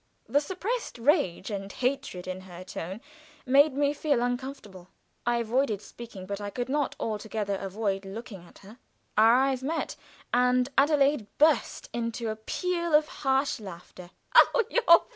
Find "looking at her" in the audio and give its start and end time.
8.03-8.79